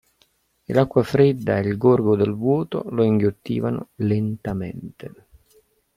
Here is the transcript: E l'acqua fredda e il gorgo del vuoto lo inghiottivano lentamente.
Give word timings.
E 0.65 0.73
l'acqua 0.73 1.03
fredda 1.11 1.55
e 1.59 1.61
il 1.61 1.77
gorgo 1.77 2.15
del 2.15 2.33
vuoto 2.33 2.83
lo 2.89 3.03
inghiottivano 3.03 3.89
lentamente. 3.97 5.27